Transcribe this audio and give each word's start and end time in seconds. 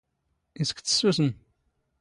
ⵉⵙ 0.61 0.69
ⴽ 0.79 0.81
ⵜⵙⵙⵓⵙⵎ? 0.85 1.29